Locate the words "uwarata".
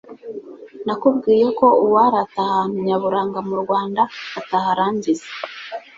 1.85-2.37